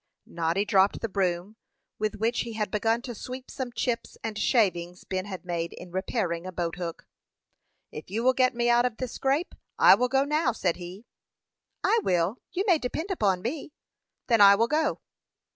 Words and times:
Noddy 0.25 0.65
dropped 0.65 0.99
the 1.01 1.07
broom 1.07 1.57
with 1.99 2.15
which 2.15 2.39
he 2.39 2.53
had 2.53 2.71
begun 2.71 3.03
to 3.03 3.13
sweep 3.13 3.45
up 3.45 3.51
some 3.51 3.71
chips 3.71 4.17
and 4.23 4.35
shavings 4.35 5.03
Ben 5.03 5.25
had 5.25 5.45
made 5.45 5.73
in 5.73 5.91
repairing 5.91 6.47
a 6.47 6.51
boat 6.51 6.77
hook. 6.77 7.05
"If 7.91 8.09
you 8.09 8.23
will 8.23 8.33
get 8.33 8.55
me 8.55 8.67
out 8.67 8.87
of 8.87 8.97
the 8.97 9.07
scrape, 9.07 9.53
I 9.77 9.93
will 9.93 10.09
go 10.09 10.23
now," 10.25 10.53
said 10.53 10.77
he. 10.77 11.05
"I 11.83 11.99
will; 12.01 12.37
you 12.51 12.63
may 12.65 12.79
depend 12.79 13.11
upon 13.11 13.43
me." 13.43 13.73
"Then 14.25 14.41
I 14.41 14.55
will 14.55 14.67
go." 14.67 15.01